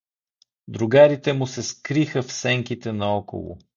Другарите 0.67 1.33
му 1.33 1.47
се 1.47 1.63
скриха 1.63 2.23
в 2.23 2.31
сенките 2.33 2.91
наоколо. 2.91 3.57